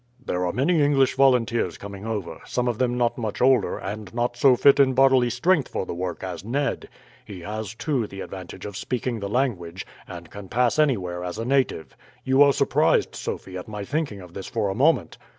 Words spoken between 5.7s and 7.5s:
the work as Ned. He